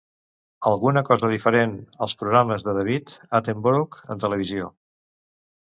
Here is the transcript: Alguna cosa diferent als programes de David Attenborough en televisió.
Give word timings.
Alguna 0.69 1.03
cosa 1.09 1.29
diferent 1.33 1.75
als 2.07 2.17
programes 2.23 2.67
de 2.69 2.75
David 2.79 3.15
Attenborough 3.43 4.03
en 4.17 4.27
televisió. 4.27 4.77